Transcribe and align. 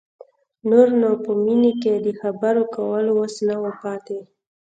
نور 0.69 0.87
نو 1.01 1.09
په 1.23 1.31
مينې 1.43 1.71
کې 1.81 1.93
د 2.05 2.07
خبرو 2.19 2.63
کولو 2.75 3.11
وس 3.19 3.35
نه 3.47 3.55
و 3.61 3.65
پاتې. 3.81 4.19